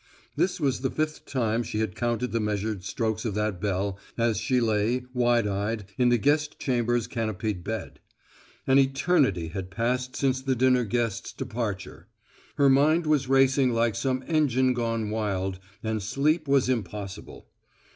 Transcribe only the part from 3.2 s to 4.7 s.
of that bell as she